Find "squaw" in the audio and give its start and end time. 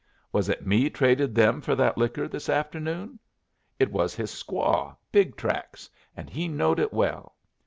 4.31-4.95